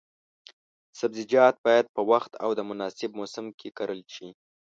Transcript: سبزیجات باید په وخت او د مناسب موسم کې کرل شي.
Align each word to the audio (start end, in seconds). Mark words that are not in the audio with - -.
سبزیجات 0.99 1.55
باید 1.65 1.85
په 1.95 2.01
وخت 2.11 2.31
او 2.43 2.49
د 2.57 2.59
مناسب 2.69 3.09
موسم 3.19 3.45
کې 3.59 3.69
کرل 3.77 4.01
شي. 4.13 4.29